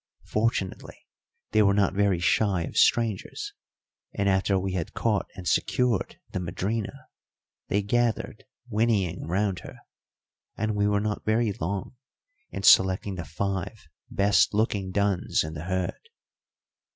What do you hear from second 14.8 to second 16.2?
duns in the herd.